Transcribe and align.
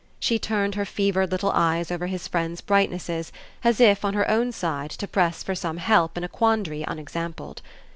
She 0.19 0.39
turned 0.39 0.73
her 0.73 0.83
fevered 0.83 1.29
little 1.31 1.51
eyes 1.53 1.91
over 1.91 2.07
his 2.07 2.27
friend's 2.27 2.59
brightnesses, 2.59 3.31
as 3.63 3.79
if, 3.79 4.03
on 4.03 4.15
her 4.15 4.27
own 4.27 4.51
side, 4.51 4.89
to 4.89 5.07
press 5.07 5.43
for 5.43 5.53
some 5.53 5.77
help 5.77 6.17
in 6.17 6.23
a 6.23 6.27
quandary 6.27 6.81
unexampled. 6.87 7.61